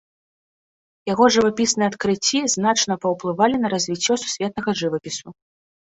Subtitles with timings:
[1.09, 5.27] Яго жывапісныя адкрыцці значна паўплывалі на развіццё сусветнага жывапісу.